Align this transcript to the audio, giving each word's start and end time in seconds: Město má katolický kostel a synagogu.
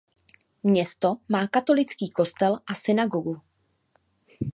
Město 0.63 1.13
má 1.29 1.47
katolický 1.47 2.09
kostel 2.09 2.59
a 2.67 2.75
synagogu. 2.75 3.41